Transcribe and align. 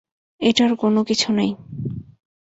এটার 0.41 0.71
কোনকিছু 0.75 1.29
নাই। 1.31 1.49